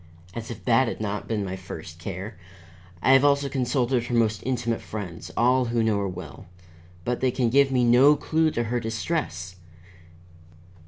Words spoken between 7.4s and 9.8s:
give me no clue to her distress.